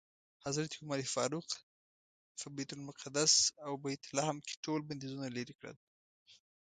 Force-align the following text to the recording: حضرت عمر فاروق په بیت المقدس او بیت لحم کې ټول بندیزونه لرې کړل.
حضرت 0.45 0.71
عمر 0.79 0.99
فاروق 1.13 1.49
په 2.39 2.45
بیت 2.55 2.71
المقدس 2.77 3.33
او 3.65 3.71
بیت 3.83 4.03
لحم 4.17 4.37
کې 4.47 4.53
ټول 4.65 4.79
بندیزونه 4.87 5.27
لرې 5.37 5.53
کړل. 5.59 5.77